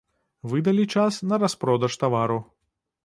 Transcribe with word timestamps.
Вы 0.53 0.61
далі 0.67 0.85
час 0.95 1.19
на 1.33 1.39
распродаж 1.43 1.99
тавару. 2.05 2.39